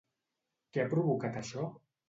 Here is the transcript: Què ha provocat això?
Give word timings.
Què 0.77 0.83
ha 0.85 0.93
provocat 0.95 1.39
això? 1.45 1.71